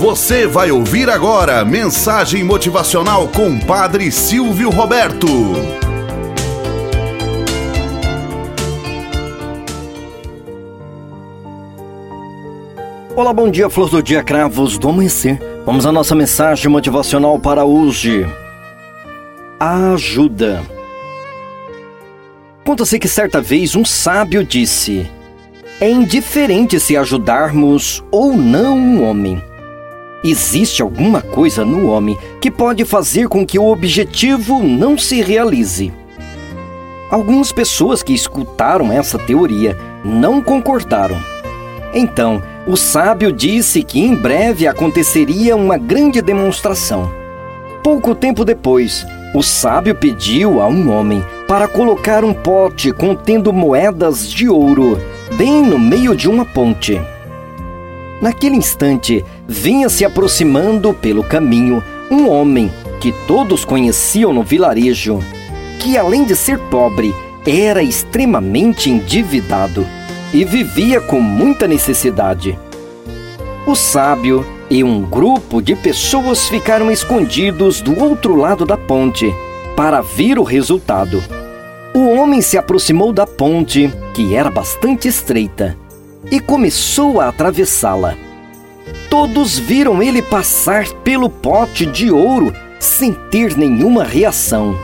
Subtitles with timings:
[0.00, 5.26] Você vai ouvir agora mensagem motivacional com Padre Silvio Roberto.
[13.14, 15.38] Olá, bom dia, flor do dia, cravos do amanhecer.
[15.66, 18.26] Vamos à nossa mensagem motivacional para hoje.
[19.60, 20.62] Ajuda.
[22.64, 25.06] Conta-se que certa vez um sábio disse:
[25.78, 29.49] É indiferente se ajudarmos ou não um homem
[30.22, 35.92] Existe alguma coisa no homem que pode fazer com que o objetivo não se realize.
[37.10, 41.16] Algumas pessoas que escutaram essa teoria não concordaram.
[41.94, 47.10] Então, o sábio disse que em breve aconteceria uma grande demonstração.
[47.82, 54.30] Pouco tempo depois, o sábio pediu a um homem para colocar um pote contendo moedas
[54.30, 55.00] de ouro
[55.36, 57.00] bem no meio de uma ponte.
[58.20, 65.20] Naquele instante, vinha se aproximando pelo caminho um homem que todos conheciam no vilarejo,
[65.78, 67.14] que além de ser pobre,
[67.46, 69.86] era extremamente endividado
[70.32, 72.58] e vivia com muita necessidade.
[73.66, 79.32] O sábio e um grupo de pessoas ficaram escondidos do outro lado da ponte
[79.74, 81.22] para ver o resultado.
[81.94, 85.76] O homem se aproximou da ponte, que era bastante estreita,
[86.30, 88.16] e começou a atravessá-la.
[89.08, 94.76] Todos viram ele passar pelo pote de ouro sem ter nenhuma reação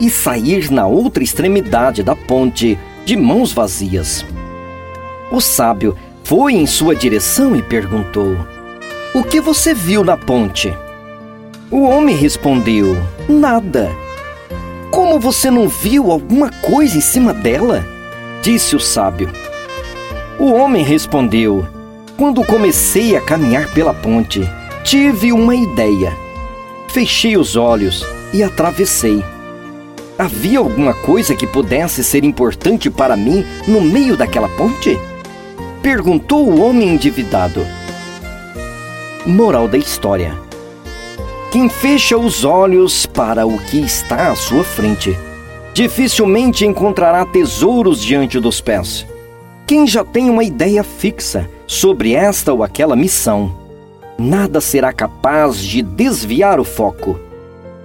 [0.00, 4.24] e sair na outra extremidade da ponte de mãos vazias.
[5.30, 8.36] O sábio foi em sua direção e perguntou:
[9.14, 10.72] O que você viu na ponte?
[11.70, 12.96] O homem respondeu:
[13.28, 13.90] Nada.
[14.90, 17.84] Como você não viu alguma coisa em cima dela?
[18.42, 19.30] Disse o sábio.
[20.38, 21.66] O homem respondeu:
[22.18, 24.46] Quando comecei a caminhar pela ponte,
[24.84, 26.12] tive uma ideia.
[26.88, 29.24] Fechei os olhos e atravessei.
[30.18, 34.98] Havia alguma coisa que pudesse ser importante para mim no meio daquela ponte?
[35.82, 37.66] Perguntou o homem endividado.
[39.24, 40.36] Moral da história:
[41.50, 45.16] Quem fecha os olhos para o que está à sua frente,
[45.72, 49.06] dificilmente encontrará tesouros diante dos pés.
[49.66, 53.52] Quem já tem uma ideia fixa sobre esta ou aquela missão,
[54.16, 57.18] nada será capaz de desviar o foco.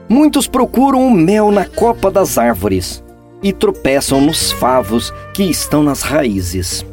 [0.08, 3.04] Muitos procuram o mel na copa das árvores
[3.42, 6.86] e tropeçam nos favos que estão nas raízes.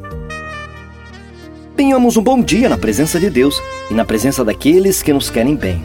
[1.76, 3.60] Tenhamos um bom dia na presença de Deus
[3.90, 5.84] e na presença daqueles que nos querem bem.